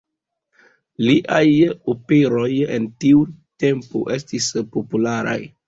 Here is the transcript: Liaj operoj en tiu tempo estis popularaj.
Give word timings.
Liaj 1.07 1.41
operoj 1.95 2.49
en 2.79 2.89
tiu 3.05 3.23
tempo 3.67 4.05
estis 4.19 4.51
popularaj. 4.77 5.41